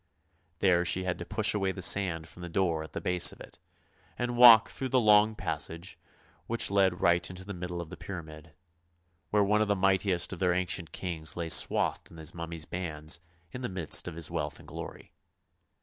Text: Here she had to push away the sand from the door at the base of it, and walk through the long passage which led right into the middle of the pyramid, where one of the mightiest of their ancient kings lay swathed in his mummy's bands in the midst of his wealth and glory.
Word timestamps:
Here 0.59 0.83
she 0.83 1.03
had 1.03 1.19
to 1.19 1.25
push 1.27 1.53
away 1.53 1.71
the 1.71 1.83
sand 1.83 2.27
from 2.27 2.41
the 2.41 2.49
door 2.49 2.81
at 2.81 2.93
the 2.93 2.99
base 3.01 3.31
of 3.31 3.39
it, 3.39 3.59
and 4.17 4.35
walk 4.35 4.67
through 4.71 4.89
the 4.89 4.99
long 4.99 5.35
passage 5.35 5.99
which 6.47 6.71
led 6.71 7.01
right 7.01 7.29
into 7.29 7.45
the 7.45 7.53
middle 7.53 7.79
of 7.79 7.91
the 7.91 7.97
pyramid, 7.97 8.55
where 9.29 9.43
one 9.43 9.61
of 9.61 9.67
the 9.67 9.75
mightiest 9.75 10.33
of 10.33 10.39
their 10.39 10.53
ancient 10.55 10.91
kings 10.91 11.37
lay 11.37 11.49
swathed 11.49 12.09
in 12.09 12.17
his 12.17 12.33
mummy's 12.33 12.65
bands 12.65 13.19
in 13.51 13.61
the 13.61 13.69
midst 13.69 14.07
of 14.07 14.15
his 14.15 14.31
wealth 14.31 14.57
and 14.57 14.67
glory. 14.67 15.13